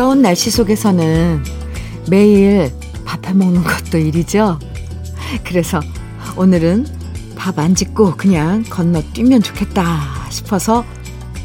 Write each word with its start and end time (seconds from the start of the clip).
무더운 0.00 0.22
날씨 0.22 0.50
속에서는 0.50 1.44
매일 2.08 2.72
밥해 3.04 3.34
먹는 3.34 3.62
것도 3.62 3.98
일이죠. 3.98 4.58
그래서 5.44 5.78
오늘은 6.36 6.86
밥 7.36 7.58
안 7.58 7.74
짓고 7.74 8.16
그냥 8.16 8.64
건너뛰면 8.70 9.42
좋겠다 9.42 10.00
싶어서 10.30 10.86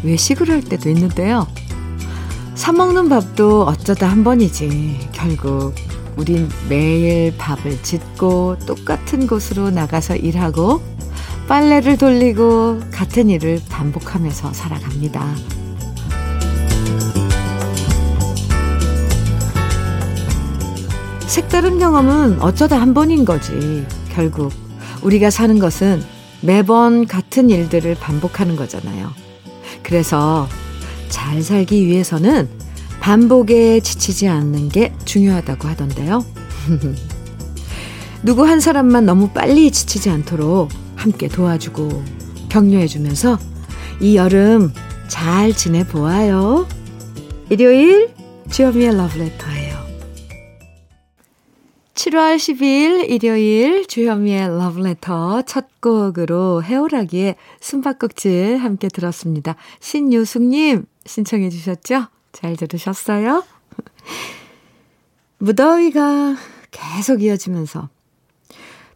외식을 0.03 0.49
할 0.49 0.61
때도 0.61 0.89
있는데요. 0.89 1.47
사 2.53 2.71
먹는 2.71 3.09
밥도 3.09 3.63
어쩌다 3.63 4.09
한 4.09 4.23
번이지. 4.23 5.09
결국 5.11 5.75
우린 6.15 6.47
매일 6.69 7.35
밥을 7.37 7.83
짓고 7.83 8.59
똑같은 8.65 9.27
곳으로 9.27 9.69
나가서 9.69 10.15
일하고 10.15 10.81
빨래를 11.49 11.97
돌리고 11.97 12.79
같은 12.93 13.29
일을 13.29 13.59
반복하면서 13.67 14.53
살아갑니다. 14.53 15.64
색다른 21.35 21.79
경험은 21.79 22.41
어쩌다 22.41 22.79
한 22.79 22.93
번인 22.93 23.25
거지. 23.25 23.85
결국 24.13 24.53
우리가 25.01 25.29
사는 25.29 25.59
것은 25.59 26.01
매번 26.39 27.05
같은 27.05 27.49
일들을 27.49 27.93
반복하는 27.95 28.55
거잖아요. 28.55 29.11
그래서 29.83 30.47
잘 31.09 31.41
살기 31.41 31.87
위해서는 31.87 32.47
반복에 33.01 33.81
지치지 33.81 34.29
않는 34.29 34.69
게 34.69 34.93
중요하다고 35.03 35.67
하던데요. 35.67 36.23
누구 38.23 38.47
한 38.47 38.61
사람만 38.61 39.05
너무 39.05 39.31
빨리 39.31 39.71
지치지 39.71 40.09
않도록 40.09 40.69
함께 40.95 41.27
도와주고 41.27 42.01
격려해주면서 42.47 43.37
이 43.99 44.15
여름 44.15 44.71
잘 45.09 45.51
지내보아요. 45.51 46.65
일요일 47.49 48.13
주현미의 48.49 48.95
러브레터예요. 48.95 49.64
7월 52.05 52.35
12일 52.35 53.09
일요일 53.09 53.87
주현미의 53.87 54.59
러브레터 54.59 55.41
첫 55.41 55.81
곡으로 55.81 56.61
해오라기의 56.61 57.35
숨바꼭질 57.59 58.57
함께 58.57 58.89
들었습니다. 58.89 59.55
신유숙님 59.79 60.85
신청해 61.03 61.49
주셨죠? 61.49 62.05
잘 62.31 62.57
들으셨어요? 62.57 63.43
무더위가 65.39 66.35
계속 66.69 67.23
이어지면서 67.23 67.89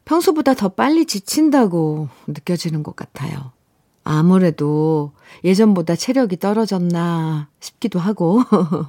평소보다 0.05 0.53
더 0.53 0.69
빨리 0.69 1.05
지친다고 1.05 2.09
느껴지는 2.27 2.83
것 2.83 2.95
같아요. 2.95 3.53
아무래도 4.03 5.13
예전보다 5.43 5.95
체력이 5.95 6.37
떨어졌나 6.37 7.49
싶기도 7.59 7.97
하고, 7.97 8.43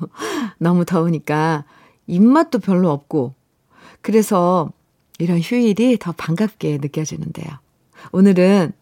너무 0.58 0.84
더우니까 0.84 1.64
입맛도 2.06 2.58
별로 2.58 2.90
없고, 2.90 3.39
그래서 4.02 4.70
이런 5.18 5.38
휴일이 5.40 5.98
더 5.98 6.12
반갑게 6.12 6.78
느껴지는데요. 6.80 7.48
오늘은 8.12 8.72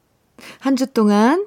한 0.61 0.77
주 0.77 0.87
동안 0.87 1.47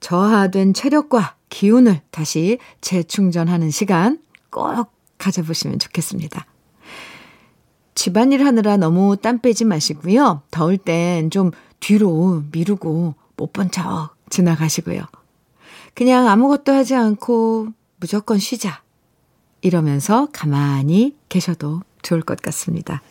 저하된 0.00 0.74
체력과 0.74 1.36
기운을 1.48 2.00
다시 2.10 2.58
재충전하는 2.80 3.70
시간 3.70 4.18
꼭 4.50 4.90
가져보시면 5.18 5.78
좋겠습니다. 5.78 6.44
집안일 7.94 8.44
하느라 8.44 8.76
너무 8.76 9.16
땀 9.16 9.40
빼지 9.40 9.64
마시고요. 9.64 10.42
더울 10.50 10.76
땐 10.76 11.30
좀 11.30 11.50
뒤로 11.80 12.42
미루고 12.52 13.14
못 13.36 13.52
본 13.52 13.70
척 13.70 14.10
지나가시고요. 14.28 15.02
그냥 15.94 16.28
아무것도 16.28 16.72
하지 16.72 16.94
않고 16.94 17.68
무조건 17.98 18.38
쉬자. 18.38 18.82
이러면서 19.62 20.28
가만히 20.32 21.16
계셔도 21.28 21.80
좋을 22.06 22.22
것 22.22 22.40
같습니다. 22.40 23.02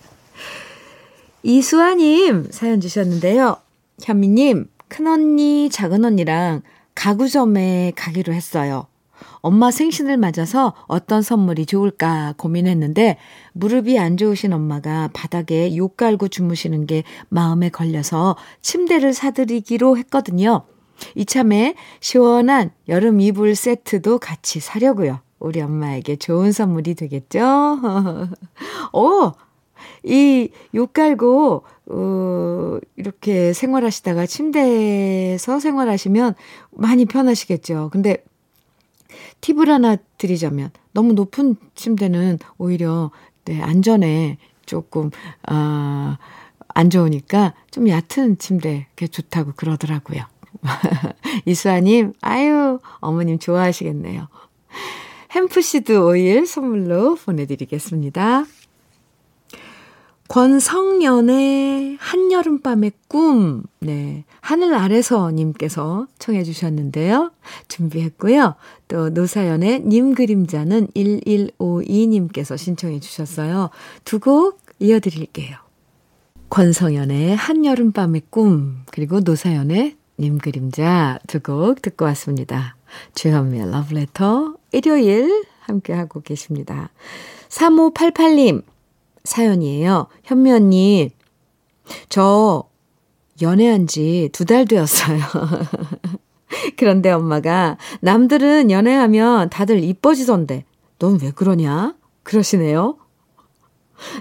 이수아님 1.44 2.48
사연 2.50 2.82
주셨는데요. 2.82 3.58
현미님, 4.02 4.68
큰언니, 4.88 5.70
작은언니랑 5.70 6.62
가구점에 6.96 7.94
가기로 7.96 8.34
했어요. 8.34 8.88
엄마 9.42 9.70
생신을 9.72 10.18
맞아서 10.18 10.74
어떤 10.88 11.22
선물이 11.22 11.66
좋을까 11.68 12.34
고민했는데 12.38 13.18
무릎이 13.54 14.00
안 14.00 14.18
좋으신 14.18 14.54
엄마가 14.54 15.10
바닥에 15.14 15.76
욕 15.78 15.98
깔고 15.98 16.30
주무시는 16.30 16.88
게 16.88 17.04
마음에 17.30 17.70
걸려서 17.70 18.36
침대를 18.62 19.14
사드리기로 19.14 19.98
했거든요. 19.98 20.64
이참에 21.16 21.76
시원한 22.00 22.72
여름 22.88 23.22
이불 23.22 23.56
세트도 23.56 24.20
같이 24.20 24.60
사려고요. 24.60 25.20
우리 25.46 25.62
엄마에게 25.62 26.16
좋은 26.16 26.52
선물이 26.52 26.96
되겠죠? 26.96 27.80
오! 28.94 29.32
이, 30.04 30.50
욕 30.74 30.92
깔고, 30.94 31.64
어, 31.88 32.80
이렇게 32.96 33.54
생활하시다가 33.54 34.26
침대에서 34.26 35.60
생활하시면 35.60 36.34
많이 36.72 37.06
편하시겠죠. 37.06 37.90
근데 37.92 38.24
팁을 39.42 39.70
하나 39.70 39.98
드리자면 40.18 40.72
너무 40.94 41.14
높은 41.14 41.56
침대는 41.76 42.40
오히려 42.58 43.12
네, 43.44 43.62
안전에 43.62 44.40
조금 44.66 45.12
어, 45.48 46.16
안 46.70 46.90
좋으니까 46.90 47.54
좀 47.70 47.88
얕은 47.88 48.40
침대 48.40 48.88
게 48.96 49.06
좋다고 49.06 49.52
그러더라고요. 49.56 50.24
이수아님, 51.46 52.14
아유, 52.22 52.80
어머님 53.00 53.38
좋아하시겠네요. 53.38 54.28
햄프시드 55.36 55.92
오일 55.98 56.48
선물로 56.48 57.16
보내드리겠습니다. 57.16 58.46
권성연의 60.30 61.98
한여름밤의 62.00 62.94
꿈, 63.10 63.64
네. 63.80 64.24
하늘 64.40 64.74
아래서 64.74 65.30
님께서 65.32 66.08
청해 66.20 66.44
주셨는데요. 66.44 67.32
준비했고요. 67.68 68.56
또 68.88 69.10
노사연의 69.10 69.82
님 69.82 70.16
그림자는 70.16 70.88
1152님께서 70.96 72.58
신청해 72.58 73.02
주셨어요. 73.02 73.70
두 74.06 74.20
곡 74.20 74.62
이어드릴게요. 74.80 75.58
권성연의 76.50 77.36
한여름밤의 77.36 78.24
꿈, 78.30 78.84
그리고 78.92 79.20
노사연의 79.20 79.98
님 80.18 80.38
그림자 80.38 81.20
두 81.28 81.40
곡 81.42 81.82
듣고 81.82 82.06
왔습니다. 82.06 82.78
주현미의 83.16 83.70
러브레터 83.72 84.56
일요일 84.72 85.46
함께하고 85.62 86.22
계십니다. 86.22 86.90
3588님, 87.50 88.64
사연이에요. 89.24 90.08
현미 90.24 90.52
언니, 90.52 91.12
저 92.10 92.64
연애한 93.42 93.88
지 93.88 94.30
두 94.34 94.46
달 94.46 94.66
되었어요. 94.66 95.20
그런데 96.78 97.12
엄마가 97.12 97.78
남들은 98.02 98.72
연애하면 98.72 99.50
다들 99.50 99.84
이뻐지던데 99.84 100.66
넌 101.00 101.20
왜 101.22 101.32
그러냐? 101.32 101.96
그러시네요. 102.24 102.98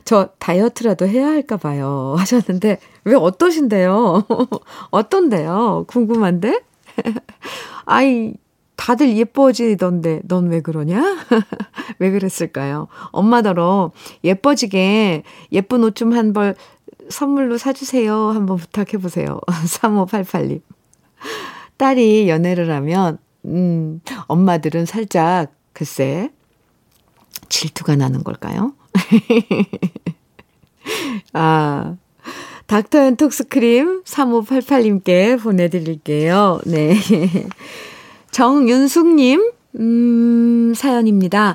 저 0.05 0.31
다이어트라도 0.39 1.07
해야 1.07 1.27
할까 1.29 1.57
봐요. 1.57 2.15
하셨는데 2.19 2.79
왜 3.05 3.15
어떠신데요? 3.15 4.25
어떤데요? 4.91 5.85
궁금한데? 5.89 6.61
아이 7.85 8.35
다들 8.77 9.17
예뻐지던데 9.17 10.23
넌 10.25 10.49
왜 10.51 10.61
그러냐? 10.61 11.03
왜 11.99 12.11
그랬을까요? 12.11 12.89
엄마더러 13.13 13.93
예뻐지게 14.25 15.23
예쁜 15.53 15.85
옷 15.85 15.95
좀 15.95 16.13
한 16.13 16.33
벌 16.33 16.55
선물로 17.09 17.59
사주세요. 17.59 18.31
한번 18.31 18.57
부탁해 18.57 18.99
보세요. 19.01 19.39
3588님. 19.47 20.61
딸이 21.77 22.29
연애를 22.29 22.71
하면, 22.71 23.19
음, 23.45 24.01
엄마들은 24.27 24.87
살짝, 24.87 25.53
글쎄, 25.73 26.31
질투가 27.49 27.97
나는 27.97 28.25
걸까요? 28.25 28.75
아, 31.33 31.97
닥터 32.67 32.99
앤 33.01 33.17
톡스크림 33.17 34.05
3588님께 34.05 35.43
보내드릴게요. 35.43 36.61
네. 36.67 36.97
정윤숙님, 38.35 39.53
음, 39.79 40.73
사연입니다. 40.75 41.55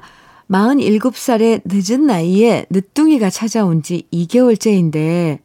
47살의 0.50 1.62
늦은 1.66 2.06
나이에 2.06 2.68
늦둥이가 2.70 3.30
찾아온 3.30 3.84
지 3.84 4.08
2개월째인데, 4.14 5.40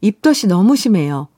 입덧이 0.00 0.48
너무 0.48 0.74
심해요. 0.74 1.28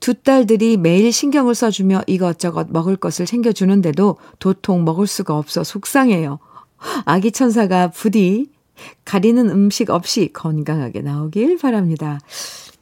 두 0.00 0.14
딸들이 0.14 0.78
매일 0.78 1.12
신경을 1.12 1.54
써주며 1.54 2.04
이것저것 2.06 2.68
먹을 2.70 2.96
것을 2.96 3.26
챙겨주는데도 3.26 4.16
도통 4.38 4.86
먹을 4.86 5.06
수가 5.06 5.36
없어 5.36 5.62
속상해요. 5.62 6.38
아기 7.04 7.32
천사가 7.32 7.88
부디 7.88 8.48
가리는 9.04 9.50
음식 9.50 9.90
없이 9.90 10.30
건강하게 10.32 11.02
나오길 11.02 11.58
바랍니다. 11.58 12.18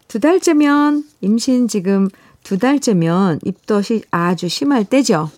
두 0.07 0.21
달째면, 0.21 1.03
임신 1.23 1.67
지금 1.67 2.09
두 2.45 2.57
달째면 2.57 3.41
입덧이 3.45 4.03
아주 4.13 4.49
심할 4.49 4.85
때죠. 4.85 5.31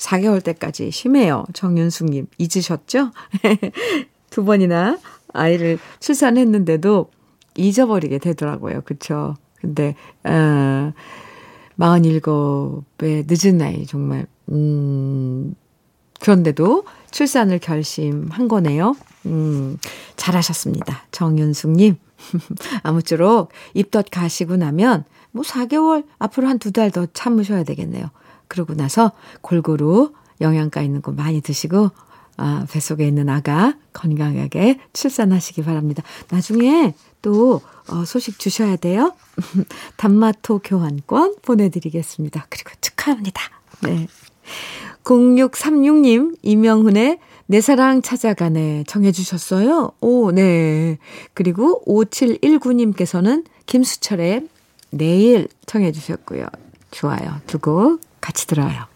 4개월 0.00 0.42
때까지 0.42 0.90
심해요. 0.90 1.44
정윤숙님, 1.52 2.26
잊으셨죠? 2.38 3.10
두 4.30 4.44
번이나 4.44 4.98
아이를 5.32 5.78
출산했는데도 6.00 7.10
잊어버리게 7.56 8.18
되더라고요. 8.18 8.80
그쵸? 8.84 9.36
근데, 9.60 9.94
어, 10.24 10.92
47의 11.78 13.24
늦은 13.28 13.58
나이, 13.58 13.86
정말, 13.86 14.26
음, 14.50 15.54
그런데도 16.20 16.84
출산을 17.10 17.58
결심한 17.58 18.48
거네요. 18.48 18.96
음, 19.26 19.78
잘하셨습니다. 20.16 21.04
정윤숙님. 21.12 21.96
아무쪼록 22.82 23.50
입덧 23.74 24.06
가시고 24.10 24.56
나면 24.56 25.04
뭐 25.32 25.42
4개월 25.42 26.04
앞으로 26.18 26.48
한 26.48 26.58
두 26.58 26.70
달 26.72 26.90
더 26.90 27.06
참으셔야 27.12 27.64
되겠네요. 27.64 28.10
그러고 28.50 28.74
나서 28.74 29.12
골고루 29.40 30.12
영양가 30.40 30.82
있는 30.82 31.00
거 31.00 31.12
많이 31.12 31.40
드시고 31.40 31.90
아, 32.36 32.66
뱃속에 32.70 33.06
있는 33.06 33.28
아가 33.28 33.74
건강하게 33.92 34.80
출산하시기 34.92 35.62
바랍니다. 35.62 36.02
나중에 36.30 36.94
또 37.22 37.60
어, 37.88 38.04
소식 38.04 38.38
주셔야 38.38 38.76
돼요. 38.76 39.14
단마토 39.96 40.60
교환권 40.64 41.36
보내드리겠습니다. 41.42 42.46
그리고 42.48 42.70
축하합니다. 42.80 43.42
네. 43.82 44.08
0636님, 45.04 46.36
이명훈의 46.42 47.18
내 47.46 47.60
사랑 47.60 48.02
찾아가네 48.02 48.84
정해 48.86 49.12
주셨어요. 49.12 49.92
오, 50.00 50.32
네. 50.32 50.98
그리고 51.34 51.82
5719님께서는 51.86 53.44
김수철의 53.66 54.48
내일 54.90 55.48
청해 55.66 55.92
주셨고요. 55.92 56.46
좋아요. 56.90 57.40
두 57.46 57.58
곡 57.58 58.00
같이 58.30 58.46
들어요. 58.46 58.86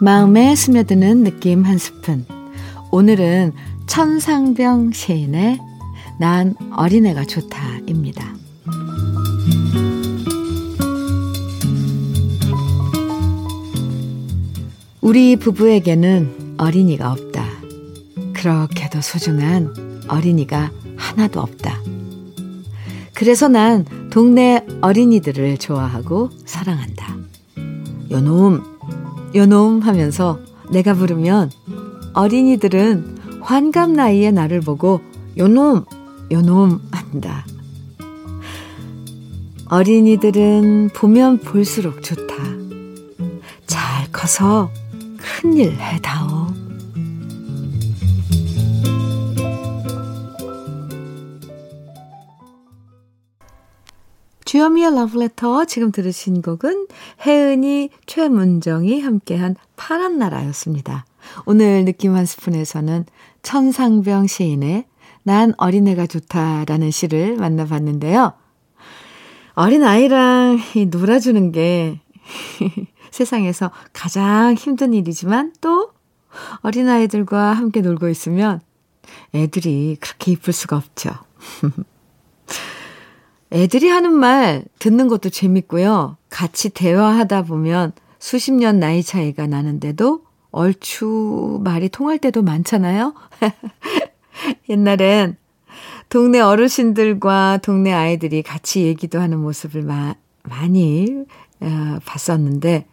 마음에 0.00 0.54
스며드는 0.54 1.24
느낌 1.24 1.64
한 1.64 1.78
스푼. 1.78 2.26
오늘은 2.90 3.52
천상병 3.86 4.92
시인의 4.92 5.58
난 6.20 6.54
어린애가 6.76 7.24
좋다입니다. 7.24 8.34
우리 15.00 15.36
부부에게는 15.36 16.56
어린이가 16.58 17.12
없다. 17.12 17.27
그렇게도 18.48 19.02
소중한 19.02 19.74
어린이가 20.08 20.70
하나도 20.96 21.38
없다. 21.38 21.82
그래서 23.12 23.46
난 23.46 23.84
동네 24.08 24.64
어린이들을 24.80 25.58
좋아하고 25.58 26.30
사랑한다. 26.46 27.14
요놈, 28.10 28.62
요놈 29.34 29.80
하면서 29.80 30.38
내가 30.70 30.94
부르면 30.94 31.50
어린이들은 32.14 33.18
환갑 33.42 33.90
나이에 33.90 34.30
나를 34.30 34.62
보고 34.62 35.02
요놈, 35.36 35.84
요놈 36.30 36.80
한다. 36.90 37.44
어린이들은 39.66 40.88
보면 40.94 41.40
볼수록 41.40 42.02
좋다. 42.02 42.34
잘 43.66 44.10
커서 44.10 44.70
큰일 45.18 45.72
해다오. 45.78 46.67
주여미의 54.48 54.94
러브레터 54.94 55.66
지금 55.66 55.92
들으신 55.92 56.40
곡은 56.40 56.86
혜은이, 57.26 57.90
최문정이 58.06 59.02
함께한 59.02 59.56
파란 59.76 60.16
나라였습니다. 60.16 61.04
오늘 61.44 61.84
느낌 61.84 62.14
한 62.14 62.24
스푼에서는 62.24 63.04
천상병 63.42 64.26
시인의 64.26 64.86
난 65.22 65.52
어린애가 65.58 66.06
좋다라는 66.06 66.90
시를 66.90 67.36
만나봤는데요. 67.36 68.32
어린아이랑 69.52 70.58
놀아주는 70.92 71.52
게 71.52 72.00
세상에서 73.12 73.70
가장 73.92 74.54
힘든 74.54 74.94
일이지만 74.94 75.52
또 75.60 75.90
어린아이들과 76.62 77.52
함께 77.52 77.82
놀고 77.82 78.08
있으면 78.08 78.62
애들이 79.34 79.98
그렇게 80.00 80.32
이쁠 80.32 80.54
수가 80.54 80.78
없죠. 80.78 81.10
애들이 83.50 83.88
하는 83.88 84.12
말 84.12 84.64
듣는 84.78 85.08
것도 85.08 85.30
재밌고요. 85.30 86.16
같이 86.28 86.70
대화하다 86.70 87.42
보면 87.44 87.92
수십 88.18 88.52
년 88.52 88.78
나이 88.78 89.02
차이가 89.02 89.46
나는데도 89.46 90.22
얼추 90.50 91.60
말이 91.62 91.88
통할 91.88 92.18
때도 92.18 92.42
많잖아요. 92.42 93.14
옛날엔 94.68 95.36
동네 96.08 96.40
어르신들과 96.40 97.58
동네 97.62 97.92
아이들이 97.92 98.42
같이 98.42 98.82
얘기도 98.82 99.20
하는 99.20 99.38
모습을 99.38 99.82
마, 99.82 100.14
많이 100.42 101.24
어, 101.60 101.98
봤었는데 102.04 102.86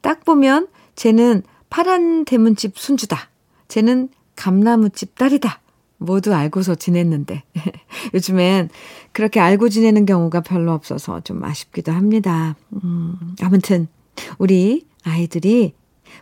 딱 0.00 0.24
보면 0.24 0.68
쟤는 0.94 1.42
파란 1.70 2.24
대문집 2.24 2.78
순주다. 2.78 3.28
쟤는 3.68 4.08
감나무집 4.34 5.16
딸이다. 5.16 5.60
모두 5.98 6.34
알고서 6.34 6.74
지냈는데 6.74 7.42
요즘엔 8.14 8.68
그렇게 9.12 9.40
알고 9.40 9.68
지내는 9.68 10.06
경우가 10.06 10.42
별로 10.42 10.72
없어서 10.72 11.20
좀 11.20 11.42
아쉽기도 11.42 11.92
합니다. 11.92 12.56
음, 12.84 13.16
아무튼 13.42 13.88
우리 14.38 14.86
아이들이 15.04 15.74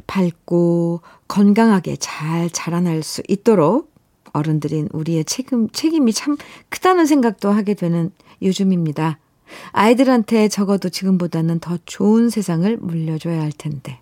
밝고 0.06 1.00
건강하게 1.28 1.96
잘 1.96 2.50
자라날 2.50 3.02
수 3.02 3.22
있도록 3.28 3.92
어른들인 4.32 4.88
우리의 4.92 5.24
책임, 5.24 5.68
책임이 5.70 6.12
참 6.12 6.36
크다는 6.68 7.06
생각도 7.06 7.50
하게 7.50 7.74
되는 7.74 8.10
요즘입니다. 8.42 9.18
아이들한테 9.70 10.48
적어도 10.48 10.88
지금보다는 10.88 11.60
더 11.60 11.78
좋은 11.84 12.30
세상을 12.30 12.76
물려줘야 12.78 13.40
할 13.40 13.52
텐데. 13.52 13.98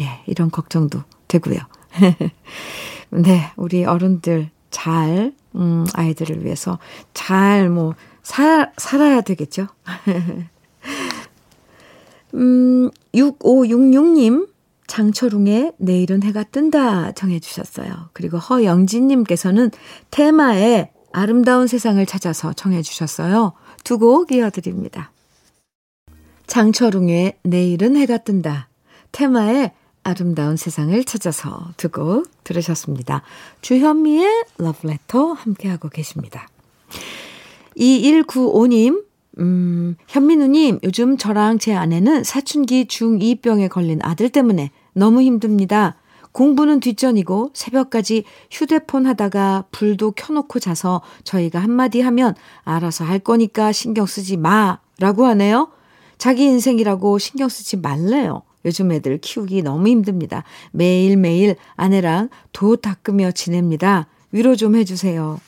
예, 0.00 0.20
이런 0.26 0.50
걱정도 0.50 1.02
되고요. 1.28 1.58
네, 3.10 3.52
우리 3.56 3.84
어른들 3.84 4.50
잘, 4.70 5.32
음, 5.54 5.84
아이들을 5.94 6.44
위해서 6.44 6.78
잘 7.14 7.68
뭐, 7.68 7.94
살, 8.22 8.72
살아야 8.76 9.20
되겠죠? 9.20 9.66
음, 12.34 12.90
6566님, 13.14 14.48
장철웅의 14.86 15.74
내일은 15.78 16.22
해가 16.22 16.42
뜬다 16.44 17.12
정해주셨어요. 17.12 18.10
그리고 18.12 18.38
허영진님께서는 18.38 19.70
테마의 20.10 20.90
아름다운 21.12 21.66
세상을 21.66 22.04
찾아서 22.06 22.52
정해주셨어요. 22.52 23.52
두 23.84 23.98
곡 23.98 24.32
이어드립니다. 24.32 25.12
장철웅의 26.46 27.38
내일은 27.42 27.96
해가 27.96 28.18
뜬다. 28.18 28.68
테마의 29.12 29.72
아름다운 30.02 30.56
세상을 30.56 31.02
찾아서 31.04 31.72
두곡 31.76 32.26
들으셨습니다. 32.44 33.22
주현미의 33.60 34.44
러브레터 34.58 35.32
함께하고 35.32 35.88
계십니다. 35.88 36.48
2195님, 37.76 39.04
음, 39.38 39.96
현민우님, 40.08 40.80
요즘 40.82 41.16
저랑 41.16 41.58
제 41.58 41.74
아내는 41.74 42.24
사춘기 42.24 42.86
중2병에 42.86 43.68
걸린 43.68 44.00
아들 44.02 44.28
때문에 44.30 44.70
너무 44.92 45.22
힘듭니다. 45.22 45.96
공부는 46.32 46.80
뒷전이고 46.80 47.50
새벽까지 47.54 48.24
휴대폰 48.50 49.06
하다가 49.06 49.64
불도 49.72 50.12
켜놓고 50.12 50.60
자서 50.60 51.02
저희가 51.24 51.58
한마디 51.58 52.00
하면 52.00 52.34
알아서 52.62 53.04
할 53.04 53.18
거니까 53.18 53.72
신경 53.72 54.06
쓰지 54.06 54.36
마. 54.36 54.78
라고 54.98 55.24
하네요. 55.26 55.70
자기 56.18 56.44
인생이라고 56.44 57.18
신경 57.18 57.48
쓰지 57.48 57.78
말래요. 57.78 58.42
요즘 58.64 58.92
애들 58.92 59.18
키우기 59.18 59.62
너무 59.62 59.88
힘듭니다. 59.88 60.44
매일매일 60.72 61.56
아내랑 61.76 62.28
도 62.52 62.76
닦으며 62.76 63.30
지냅니다. 63.32 64.06
위로 64.32 64.56
좀 64.56 64.76
해주세요. 64.76 65.40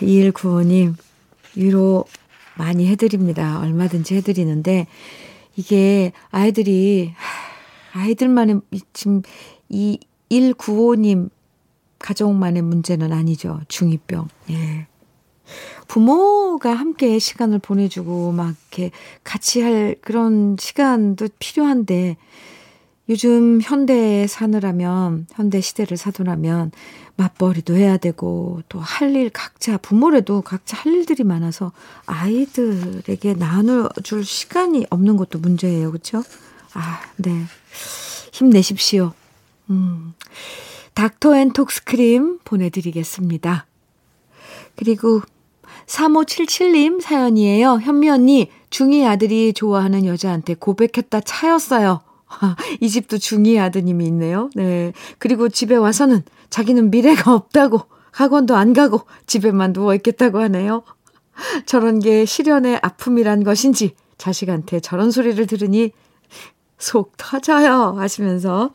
2195님, 0.00 0.94
위로 1.56 2.04
많이 2.56 2.88
해드립니다. 2.88 3.60
얼마든지 3.60 4.14
해드리는데, 4.16 4.86
이게 5.56 6.12
아이들이, 6.30 7.14
아이들만의, 7.92 8.60
지금 8.92 9.22
이 9.68 9.98
195님 10.30 11.30
가족만의 11.98 12.62
문제는 12.62 13.12
아니죠. 13.12 13.60
중2병. 13.68 14.28
예. 14.50 14.87
부모가 15.88 16.74
함께 16.74 17.18
시간을 17.18 17.58
보내주고 17.60 18.32
막 18.32 18.54
이렇게 18.70 18.90
같이 19.24 19.60
할 19.62 19.96
그런 20.02 20.56
시간도 20.58 21.28
필요한데 21.38 22.16
요즘 23.10 23.60
현대에 23.62 24.26
사느라면, 24.26 25.28
현대 25.32 25.62
시대를 25.62 25.96
사두라면, 25.96 26.72
맞벌이도 27.16 27.74
해야 27.74 27.96
되고, 27.96 28.60
또 28.68 28.80
할 28.80 29.16
일 29.16 29.30
각자, 29.30 29.78
부모래도 29.78 30.42
각자 30.42 30.76
할 30.76 30.92
일들이 30.92 31.24
많아서 31.24 31.72
아이들에게 32.04 33.32
나눠줄 33.32 34.24
시간이 34.26 34.86
없는 34.90 35.16
것도 35.16 35.38
문제예요. 35.38 35.90
그쵸? 35.90 36.22
아, 36.74 37.00
네. 37.16 37.44
힘내십시오. 38.32 39.14
음. 39.70 40.12
닥터 40.92 41.34
앤 41.36 41.52
톡스크림 41.52 42.40
보내드리겠습니다. 42.44 43.66
그리고 44.76 45.22
3577님 45.86 47.00
사연이에요. 47.00 47.80
현미 47.82 48.10
언니, 48.10 48.50
중2 48.70 49.06
아들이 49.06 49.52
좋아하는 49.52 50.04
여자한테 50.04 50.54
고백했다 50.54 51.20
차였어요. 51.20 52.00
이 52.80 52.88
집도 52.88 53.16
중2 53.16 53.60
아드님이 53.60 54.06
있네요. 54.06 54.50
네. 54.54 54.92
그리고 55.18 55.48
집에 55.48 55.76
와서는 55.76 56.22
자기는 56.50 56.90
미래가 56.90 57.34
없다고 57.34 57.82
학원도 58.10 58.56
안 58.56 58.72
가고 58.72 59.02
집에만 59.26 59.72
누워있겠다고 59.72 60.38
하네요. 60.40 60.82
저런 61.66 62.00
게 62.00 62.24
실연의 62.24 62.80
아픔이란 62.82 63.44
것인지 63.44 63.94
자식한테 64.18 64.80
저런 64.80 65.10
소리를 65.10 65.46
들으니 65.46 65.92
속 66.78 67.16
터져요 67.16 67.94
하시면서 67.96 68.72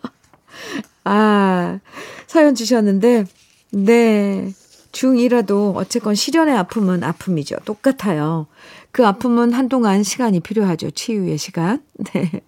아 1.03 1.79
사연 2.27 2.55
주셨는데 2.55 3.25
네 3.71 4.53
중2라도 4.93 5.75
어쨌건 5.75 6.15
실연의 6.15 6.55
아픔은 6.55 7.03
아픔이죠. 7.03 7.57
똑같아요. 7.65 8.47
그 8.91 9.05
아픔은 9.05 9.51
한동안 9.51 10.03
시간이 10.03 10.39
필요하죠. 10.39 10.91
치유의 10.91 11.37
시간. 11.37 11.83
네. 12.13 12.41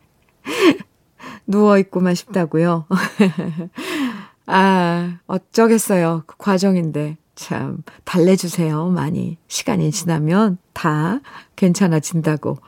누워있고만 1.47 2.15
싶다고요. 2.15 2.85
아, 4.45 5.17
어쩌겠어요. 5.27 6.23
그 6.25 6.37
과정인데. 6.37 7.17
참, 7.35 7.83
달래주세요. 8.05 8.87
많이. 8.89 9.37
시간이 9.47 9.91
지나면 9.91 10.57
다 10.71 11.19
괜찮아진다고. 11.57 12.59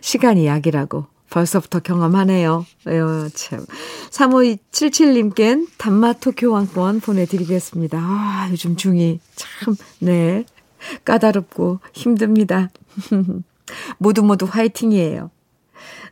시간이 0.00 0.46
약이라고. 0.46 1.06
벌써부터 1.30 1.80
경험하네요. 1.80 2.66
에요, 2.88 3.28
참. 3.34 3.64
3577님껜 4.10 5.68
단마토 5.78 6.32
교환권 6.32 7.00
보내드리겠습니다. 7.00 7.98
아, 7.98 8.48
요즘 8.50 8.76
중2 8.76 9.20
참, 9.34 9.76
네. 10.00 10.44
까다롭고 11.04 11.80
힘듭니다. 11.92 12.70
모두 13.98 14.22
모두 14.22 14.46
화이팅이에요. 14.46 15.30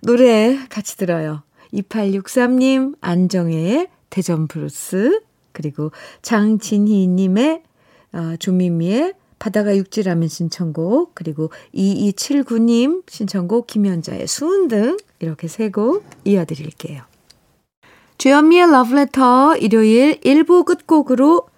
노래 0.02 0.58
같이 0.68 0.96
들어요. 0.96 1.42
2863님, 1.72 2.94
안정애의 3.00 3.88
대전 4.10 4.46
브루스, 4.46 5.20
그리고 5.52 5.90
장진희님의 6.22 7.62
어, 8.12 8.36
조미미의 8.38 9.14
바다가 9.38 9.76
육지라면 9.76 10.28
신청곡, 10.28 11.12
그리고 11.14 11.50
2279님 11.74 13.02
신청곡 13.08 13.66
김현자의 13.66 14.26
수은 14.26 14.68
등 14.68 14.96
이렇게 15.20 15.48
세 15.48 15.70
곡 15.70 16.04
이어드릴게요. 16.24 17.02
주현미의 18.18 18.70
러브레터 18.70 19.56
일요일 19.58 20.20
1부 20.20 20.64
끝곡으로 20.64 21.48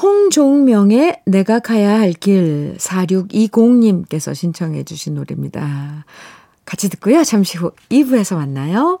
홍종명의 0.00 1.22
내가 1.26 1.58
가야 1.58 1.98
할 1.98 2.12
길 2.12 2.76
4620님께서 2.78 4.34
신청해 4.34 4.84
주신 4.84 5.14
노래입니다. 5.14 6.04
같이 6.64 6.88
듣고요. 6.90 7.24
잠시 7.24 7.58
후 7.58 7.72
2부에서 7.90 8.36
만나요. 8.36 9.00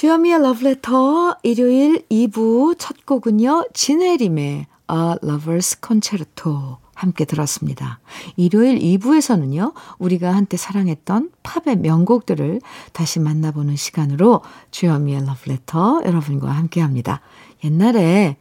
주현미의 0.00 0.40
러브레터 0.40 1.36
일요일 1.42 2.06
2부 2.08 2.76
첫 2.78 3.04
곡은요. 3.04 3.66
진혜림의 3.74 4.54
A 4.54 4.66
Lover's 4.88 5.76
Concerto 5.86 6.78
함께 6.94 7.26
들었습니다. 7.26 8.00
일요일 8.36 8.78
2부에서는요. 8.78 9.74
우리가 9.98 10.34
한때 10.34 10.56
사랑했던 10.56 11.32
팝의 11.42 11.76
명곡들을 11.80 12.62
다시 12.94 13.20
만나보는 13.20 13.76
시간으로 13.76 14.40
주현미의 14.70 15.26
러브레터 15.26 16.00
여러분과 16.06 16.50
함께합니다. 16.50 17.20
옛날에 17.62 18.38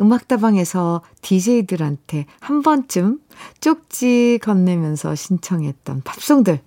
음악다방에서 0.00 1.02
DJ들한테 1.22 2.26
한 2.38 2.62
번쯤 2.62 3.18
쪽지 3.60 4.38
건네면서 4.44 5.16
신청했던 5.16 6.02
팝송들 6.04 6.60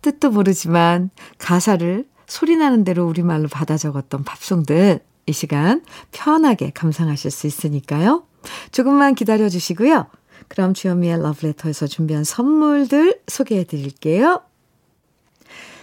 뜻도 0.00 0.30
모르지만 0.30 1.10
가사를 1.36 2.06
소리나는 2.26 2.84
대로 2.84 3.06
우리말로 3.06 3.48
받아 3.48 3.76
적었던 3.76 4.24
팝송들 4.24 5.00
이 5.26 5.32
시간 5.32 5.82
편하게 6.12 6.70
감상하실 6.70 7.30
수 7.30 7.46
있으니까요. 7.46 8.24
조금만 8.70 9.14
기다려 9.14 9.48
주시고요. 9.48 10.06
그럼 10.48 10.74
주현미의 10.74 11.22
러브레터에서 11.22 11.86
준비한 11.86 12.24
선물들 12.24 13.20
소개해 13.26 13.64
드릴게요. 13.64 14.42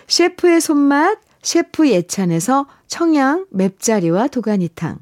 셰프의 0.07 0.62
손맛, 0.62 1.19
셰프 1.41 1.89
예찬에서 1.89 2.67
청양 2.88 3.47
맵자리와 3.51 4.27
도가니탕. 4.27 5.00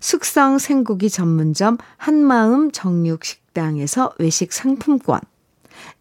숙성 0.00 0.58
생고기 0.58 1.10
전문점 1.10 1.78
한마음 1.96 2.70
정육식당에서 2.70 4.14
외식 4.18 4.52
상품권. 4.52 5.20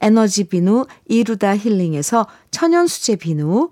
에너지 0.01 0.46
비누 0.46 0.86
이루다 1.05 1.58
힐링에서 1.58 2.27
천연수제 2.51 3.17
비누. 3.17 3.72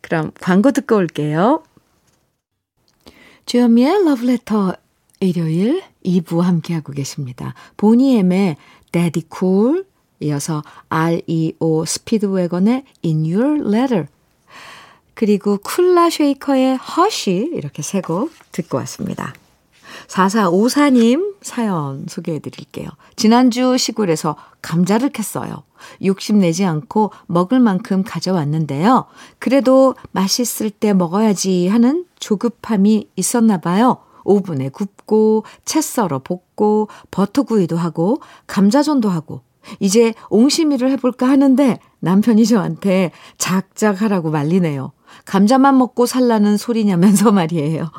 그럼 0.00 0.30
광고 0.40 0.70
듣고 0.72 0.96
올게요. 0.96 1.62
주현미의 3.46 4.04
러브레터 4.04 4.74
일요일 5.20 5.82
2부 6.04 6.40
함께하고 6.40 6.92
계십니다. 6.92 7.54
보니엠의 7.76 8.56
Daddy 8.92 9.24
Cool 9.36 9.84
이어서 10.20 10.62
REO 10.88 11.84
스피드웨건의 11.86 12.84
In 13.04 13.24
Your 13.32 13.68
Letter 13.68 14.06
그리고 15.14 15.58
쿨라 15.58 16.10
쉐이커의 16.10 16.76
허쉬 16.76 17.50
이렇게 17.54 17.82
세 17.82 18.00
곡 18.00 18.30
듣고 18.52 18.76
왔습니다. 18.78 19.34
4454님 20.08 21.36
사연 21.42 22.06
소개해 22.08 22.38
드릴게요. 22.38 22.88
지난주 23.16 23.76
시골에서 23.78 24.36
감자를 24.62 25.10
캤어요. 25.10 25.62
욕심 26.04 26.38
내지 26.38 26.64
않고 26.64 27.12
먹을 27.26 27.60
만큼 27.60 28.02
가져왔는데요. 28.02 29.06
그래도 29.38 29.94
맛있을 30.12 30.70
때 30.70 30.92
먹어야지 30.92 31.68
하는 31.68 32.04
조급함이 32.18 33.10
있었나 33.16 33.58
봐요. 33.58 33.98
오븐에 34.24 34.70
굽고 34.70 35.44
채 35.64 35.80
썰어 35.80 36.20
볶고 36.24 36.88
버터구이도 37.10 37.76
하고 37.76 38.20
감자전도 38.48 39.08
하고 39.08 39.42
이제 39.80 40.14
옹심이를 40.30 40.90
해볼까 40.92 41.28
하는데 41.28 41.78
남편이 42.00 42.46
저한테 42.46 43.12
작작 43.38 44.02
하라고 44.02 44.30
말리네요. 44.30 44.92
감자만 45.24 45.78
먹고 45.78 46.06
살라는 46.06 46.56
소리냐면서 46.56 47.30
말이에요. 47.32 47.90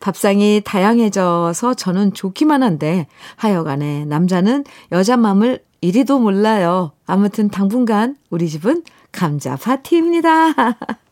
밥상이 0.00 0.62
다양해져서 0.64 1.74
저는 1.74 2.14
좋기만 2.14 2.62
한데 2.62 3.06
하여간에 3.36 4.04
남자는 4.06 4.64
여자 4.92 5.16
마음을 5.16 5.60
이리도 5.80 6.18
몰라요. 6.18 6.92
아무튼 7.06 7.48
당분간 7.48 8.16
우리 8.28 8.48
집은 8.48 8.82
감자 9.12 9.56
파티입니다. 9.56 10.54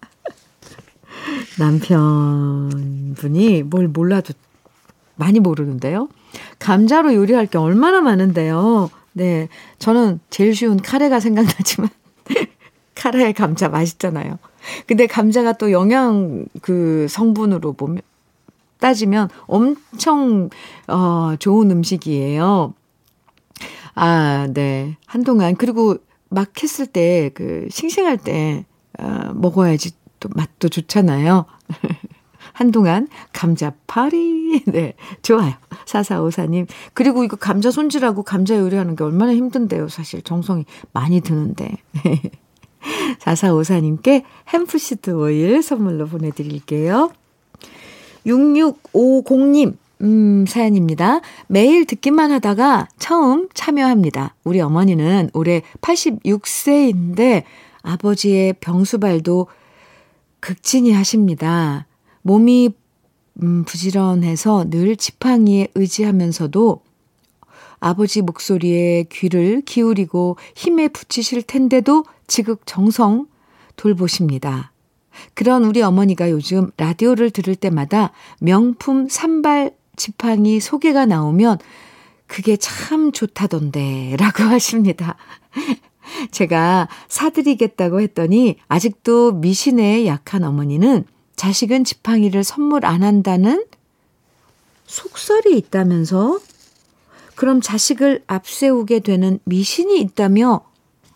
남편분이 1.58 3.62
뭘 3.64 3.88
몰라도 3.88 4.34
많이 5.16 5.40
모르는데요. 5.40 6.08
감자로 6.58 7.14
요리할 7.14 7.46
게 7.46 7.58
얼마나 7.58 8.00
많은데요. 8.00 8.90
네. 9.12 9.48
저는 9.78 10.20
제일 10.30 10.54
쉬운 10.54 10.76
카레가 10.76 11.20
생각나지만, 11.20 11.90
카레 12.94 13.32
감자 13.32 13.68
맛있잖아요. 13.68 14.38
근데 14.86 15.06
감자가 15.06 15.54
또 15.54 15.72
영양 15.72 16.46
그 16.62 17.06
성분으로 17.10 17.72
보면, 17.72 18.00
따지면 18.80 19.28
엄청, 19.46 20.50
어, 20.86 21.34
좋은 21.38 21.70
음식이에요. 21.70 22.74
아, 23.94 24.48
네. 24.52 24.96
한동안, 25.06 25.56
그리고 25.56 25.96
막 26.28 26.62
했을 26.62 26.86
때, 26.86 27.30
그, 27.34 27.66
싱싱할 27.70 28.18
때, 28.18 28.64
어, 28.98 29.32
먹어야지 29.34 29.92
또 30.20 30.28
맛도 30.34 30.68
좋잖아요. 30.68 31.46
한동안 32.52 33.08
감자파리. 33.32 34.64
네, 34.66 34.94
좋아요. 35.22 35.54
4454님. 35.86 36.66
그리고 36.92 37.22
이거 37.22 37.36
감자 37.36 37.70
손질하고 37.70 38.24
감자 38.24 38.58
요리하는 38.58 38.96
게 38.96 39.04
얼마나 39.04 39.34
힘든데요. 39.34 39.88
사실 39.88 40.22
정성이 40.22 40.64
많이 40.92 41.20
드는데. 41.20 41.76
4454님께 43.20 44.24
햄프시드 44.52 45.10
오일 45.10 45.62
선물로 45.62 46.06
보내드릴게요. 46.06 47.12
6650님. 48.28 49.76
음, 50.00 50.44
사연입니다. 50.46 51.20
매일 51.48 51.84
듣기만 51.84 52.30
하다가 52.30 52.88
처음 52.98 53.48
참여합니다. 53.52 54.36
우리 54.44 54.60
어머니는 54.60 55.30
올해 55.32 55.62
86세인데 55.80 57.42
아버지의 57.82 58.54
병수발도 58.60 59.48
극진히 60.40 60.92
하십니다. 60.92 61.86
몸이 62.22 62.74
음, 63.42 63.64
부지런해서 63.64 64.70
늘 64.70 64.96
지팡이에 64.96 65.68
의지하면서도 65.74 66.80
아버지 67.80 68.22
목소리에 68.22 69.04
귀를 69.10 69.62
기울이고 69.62 70.36
힘에 70.54 70.88
붙이실 70.88 71.42
텐데도 71.42 72.04
지극정성 72.26 73.26
돌보십니다. 73.76 74.72
그런 75.34 75.64
우리 75.64 75.82
어머니가 75.82 76.30
요즘 76.30 76.70
라디오를 76.76 77.30
들을 77.30 77.54
때마다 77.54 78.12
명품 78.40 79.08
산발 79.08 79.72
지팡이 79.96 80.60
소개가 80.60 81.06
나오면 81.06 81.58
그게 82.26 82.56
참 82.56 83.12
좋다던데 83.12 84.16
라고 84.18 84.44
하십니다. 84.50 85.16
제가 86.30 86.88
사드리겠다고 87.08 88.00
했더니 88.00 88.56
아직도 88.68 89.32
미신에 89.32 90.06
약한 90.06 90.44
어머니는 90.44 91.04
자식은 91.36 91.84
지팡이를 91.84 92.44
선물 92.44 92.84
안 92.84 93.02
한다는 93.02 93.64
속설이 94.86 95.56
있다면서? 95.56 96.40
그럼 97.34 97.60
자식을 97.60 98.24
앞세우게 98.26 99.00
되는 99.00 99.38
미신이 99.44 100.00
있다며 100.00 100.62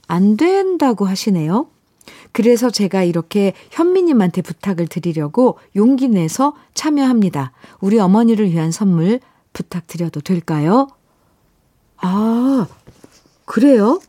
안 0.06 0.36
된다고 0.36 1.04
하시네요. 1.06 1.71
그래서 2.32 2.70
제가 2.70 3.04
이렇게 3.04 3.52
현미님한테 3.70 4.42
부탁을 4.42 4.86
드리려고 4.86 5.58
용기 5.76 6.08
내서 6.08 6.54
참여합니다. 6.74 7.52
우리 7.80 7.98
어머니를 7.98 8.50
위한 8.50 8.72
선물 8.72 9.20
부탁드려도 9.52 10.22
될까요? 10.22 10.88
아, 11.98 12.66
그래요? 13.44 14.00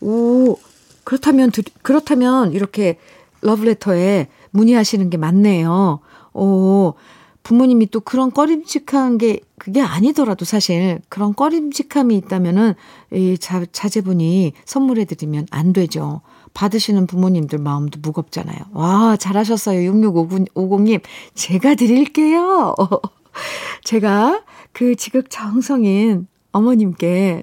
오, 0.00 0.56
그렇다면, 1.02 1.50
그렇다면 1.82 2.52
이렇게 2.52 2.98
러브레터에 3.42 4.28
문의하시는 4.52 5.10
게 5.10 5.16
맞네요. 5.16 6.00
오, 6.32 6.94
부모님이 7.42 7.90
또 7.90 8.00
그런 8.00 8.32
꺼림직한 8.32 9.18
게 9.18 9.40
그게 9.58 9.82
아니더라도 9.82 10.44
사실 10.44 11.00
그런 11.08 11.34
꺼림직함이 11.34 12.16
있다면은 12.16 12.74
이 13.12 13.36
자, 13.38 13.64
자제분이 13.70 14.54
선물해 14.64 15.04
드리면 15.04 15.46
안 15.50 15.72
되죠. 15.72 16.22
받으시는 16.54 17.06
부모님들 17.06 17.58
마음도 17.58 17.98
무겁잖아요. 18.00 18.58
와, 18.72 19.16
잘하셨어요. 19.16 19.90
6650님. 19.92 21.02
제가 21.34 21.74
드릴게요. 21.74 22.74
제가 23.84 24.42
그 24.72 24.94
지극 24.94 25.28
정성인 25.30 26.28
어머님께 26.52 27.42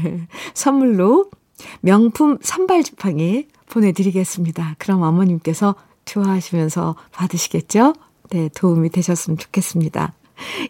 선물로 0.54 1.30
명품 1.80 2.38
산발 2.40 2.82
지팡이 2.82 3.46
보내드리겠습니다. 3.68 4.76
그럼 4.78 5.02
어머님께서 5.02 5.74
좋아하시면서 6.06 6.96
받으시겠죠? 7.12 7.94
네, 8.30 8.48
도움이 8.54 8.90
되셨으면 8.90 9.38
좋겠습니다. 9.38 10.14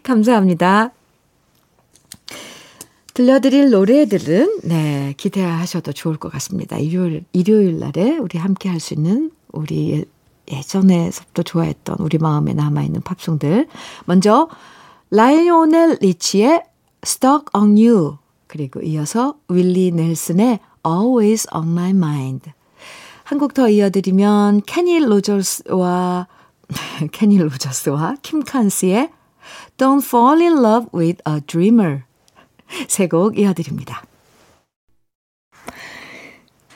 감사합니다. 0.02 0.90
들려드릴 3.16 3.70
노래들은, 3.70 4.60
네, 4.64 5.14
기대하셔도 5.16 5.94
좋을 5.94 6.18
것 6.18 6.30
같습니다. 6.32 6.76
일요일, 6.76 7.24
일요일 7.32 7.78
날에 7.78 8.18
우리 8.18 8.36
함께 8.36 8.68
할 8.68 8.78
수 8.78 8.92
있는 8.92 9.30
우리 9.52 10.04
예전에서부터 10.52 11.42
좋아했던 11.42 11.96
우리 12.00 12.18
마음에 12.18 12.52
남아 12.52 12.82
있는 12.82 13.00
팝송들. 13.00 13.68
먼저, 14.04 14.50
라이오넬 15.10 15.96
리치의 16.02 16.64
Stuck 17.02 17.46
on 17.54 17.78
You. 17.78 18.18
그리고 18.48 18.82
이어서 18.82 19.38
윌리 19.48 19.92
넬슨의 19.92 20.60
Always 20.86 21.48
on 21.54 21.70
My 21.70 21.92
Mind. 21.92 22.52
한곡 23.24 23.54
더 23.54 23.70
이어드리면 23.70 24.60
케니 24.66 24.98
로저스와 24.98 26.28
케니 27.12 27.38
로저스와 27.38 28.16
킴 28.20 28.44
칸스의 28.44 29.10
Don't 29.78 30.04
Fall 30.04 30.42
in 30.42 30.58
Love 30.62 30.88
with 30.92 31.22
a 31.26 31.40
Dreamer 31.46 32.02
세 32.88 33.08
곡 33.08 33.38
이어드립니다. 33.38 34.02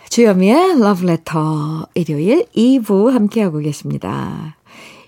주현미의 0.08 0.80
러브레터 0.80 1.86
일요일 1.94 2.46
2부 2.56 3.10
함께하고 3.10 3.58
계십니다. 3.58 4.56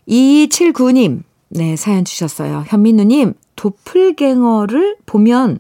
2279님 0.08 1.22
네 1.48 1.76
사연 1.76 2.04
주셨어요. 2.04 2.64
현민우님 2.68 3.34
도플갱어를 3.56 4.96
보면 5.06 5.58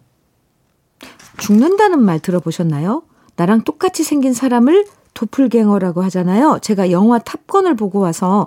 죽는다는 1.38 2.02
말 2.02 2.20
들어보셨나요? 2.20 3.02
나랑 3.36 3.62
똑같이 3.62 4.04
생긴 4.04 4.32
사람을 4.32 4.86
도플갱어라고 5.14 6.02
하잖아요. 6.04 6.58
제가 6.62 6.90
영화 6.90 7.18
탑건을 7.18 7.74
보고 7.74 7.98
와서 7.98 8.46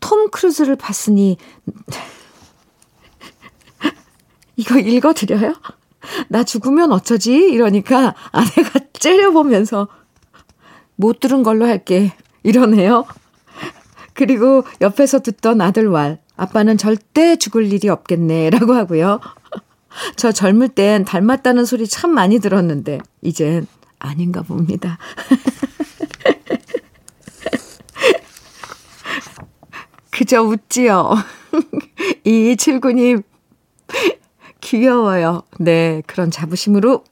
톰 0.00 0.28
크루즈를 0.30 0.76
봤으니 0.76 1.36
이거 4.56 4.78
읽어드려요? 4.78 5.54
나 6.28 6.44
죽으면 6.44 6.92
어쩌지? 6.92 7.34
이러니까 7.34 8.14
아내가 8.30 8.80
째려보면서 8.92 9.88
못 10.96 11.20
들은 11.20 11.42
걸로 11.42 11.66
할게. 11.66 12.12
이러네요. 12.42 13.06
그리고 14.14 14.64
옆에서 14.80 15.20
듣던 15.20 15.60
아들 15.60 15.88
말. 15.88 16.18
아빠는 16.36 16.78
절대 16.78 17.36
죽을 17.36 17.72
일이 17.72 17.88
없겠네. 17.88 18.50
라고 18.50 18.74
하고요. 18.74 19.20
저 20.16 20.32
젊을 20.32 20.70
땐 20.70 21.04
닮았다는 21.04 21.64
소리 21.64 21.86
참 21.86 22.10
많이 22.10 22.40
들었는데, 22.40 22.98
이젠 23.20 23.68
아닌가 23.98 24.42
봅니다. 24.42 24.98
그저 30.10 30.42
웃지요. 30.42 31.14
2279님, 32.26 33.22
귀여워요. 34.72 35.42
네, 35.58 36.02
그런 36.06 36.30
자부심으로, 36.30 37.04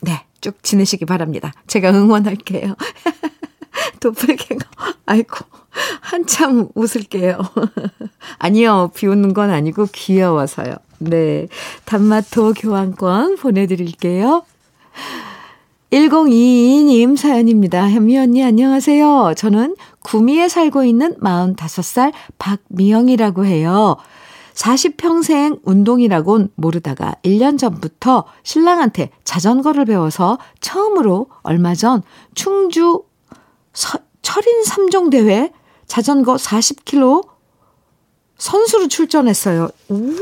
네, 0.00 0.24
쭉 0.40 0.62
지내시기 0.62 1.04
바랍니다. 1.04 1.52
제가 1.66 1.90
응원할게요. 1.90 2.74
도플갱어, 4.00 4.60
아이고, 5.04 5.36
한참 6.00 6.68
웃을게요. 6.74 7.40
아니요, 8.38 8.90
비 8.94 9.06
웃는 9.06 9.34
건 9.34 9.50
아니고 9.50 9.88
귀여워서요. 9.92 10.76
네, 11.00 11.48
단마토 11.84 12.54
교환권 12.54 13.36
보내드릴게요. 13.36 14.44
1022님 15.92 17.18
사연입니다. 17.18 17.90
현미 17.90 18.16
언니 18.16 18.42
안녕하세요. 18.42 19.34
저는 19.36 19.76
구미에 20.00 20.48
살고 20.48 20.84
있는 20.84 21.18
45살 21.18 22.12
박미영이라고 22.38 23.44
해요. 23.44 23.98
40평생 24.58 25.60
운동이라곤 25.62 26.50
모르다가 26.56 27.14
1년 27.22 27.58
전부터 27.58 28.24
신랑한테 28.42 29.10
자전거를 29.22 29.84
배워서 29.84 30.38
처음으로 30.60 31.28
얼마 31.42 31.74
전 31.74 32.02
충주 32.34 33.04
서, 33.72 33.98
철인 34.22 34.64
3종 34.64 35.12
대회 35.12 35.52
자전거 35.86 36.34
40km 36.34 37.26
선수로 38.36 38.88
출전했어요. 38.88 39.68
오! 39.90 40.14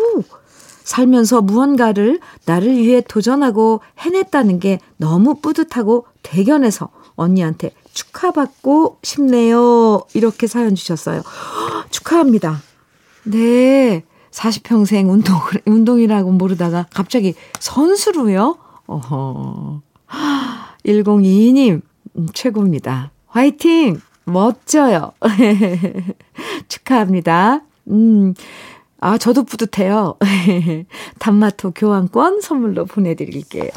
살면서 0.85 1.41
무언가를 1.41 2.21
나를 2.45 2.77
위해 2.77 3.01
도전하고 3.01 3.81
해냈다는 3.99 4.61
게 4.61 4.79
너무 4.99 5.41
뿌듯하고 5.41 6.07
대견해서 6.23 6.91
언니한테 7.17 7.73
축하받고 7.93 8.99
싶네요. 9.03 10.03
이렇게 10.15 10.47
사연 10.47 10.75
주셨어요. 10.75 11.23
축하합니다. 11.91 12.61
네. 13.25 14.05
40평생 14.37 15.09
운동, 15.11 15.41
운동이라고 15.65 16.31
모르다가 16.33 16.87
갑자기 16.93 17.35
선수로요? 17.59 18.59
어허. 18.87 19.83
1022님, 20.85 21.81
음, 22.17 22.27
최고입니다. 22.33 23.11
화이팅! 23.27 24.01
멋져요. 24.25 25.13
축하합니다. 26.69 27.63
음, 27.89 28.35
아, 29.01 29.19
저도 29.19 29.45
뿌듯해요. 29.45 30.17
단마토 31.19 31.73
교환권 31.73 32.41
선물로 32.41 32.85
보내드릴게요. 32.87 33.71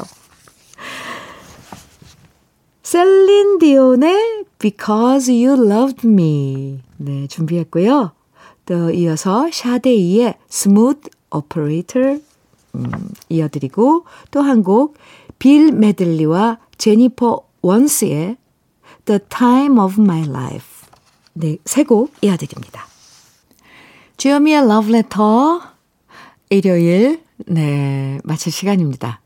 셀린 2.82 3.58
디온의 3.58 4.44
Because 4.58 5.32
You 5.32 5.70
Loved 5.70 6.06
Me. 6.06 6.80
네, 6.96 7.26
준비했고요. 7.28 8.12
또 8.70 8.92
이어서 8.92 9.48
샤데이의 9.52 10.36
Smooth 10.48 11.10
Operator 11.32 12.20
음, 12.76 12.90
이어드리고 13.28 14.04
또 14.30 14.42
한 14.42 14.62
곡 14.62 14.94
빌 15.40 15.72
메들리와 15.72 16.58
제니퍼 16.78 17.40
원스의 17.62 18.36
The 19.06 19.18
Time 19.28 19.80
of 19.80 20.00
My 20.00 20.22
Life. 20.22 20.86
네, 21.32 21.58
세 21.64 21.82
곡 21.82 22.12
이어드립니다. 22.22 22.86
주여미의 24.18 24.68
러브레터 24.68 25.62
일요일 26.50 27.24
네 27.48 28.20
마칠 28.22 28.52
시간입니다. 28.52 29.20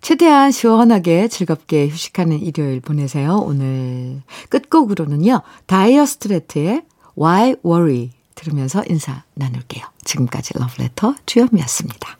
최대한 0.00 0.50
시원하게 0.50 1.28
즐겁게 1.28 1.86
휴식하는 1.88 2.40
일요일 2.40 2.80
보내세요. 2.80 3.36
오늘 3.36 4.22
끝곡으로는요. 4.48 5.42
다이어 5.66 6.06
스트레트의 6.06 6.82
Why 7.16 7.54
Worry 7.64 8.10
들으면서 8.40 8.82
인사 8.88 9.22
나눌게요. 9.34 9.84
지금까지 10.04 10.54
러브레터 10.58 11.14
주현미였습니다. 11.26 12.19